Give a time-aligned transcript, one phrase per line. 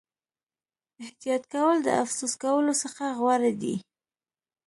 [1.03, 3.75] احتیاط کول د افسوس کولو څخه غوره دي.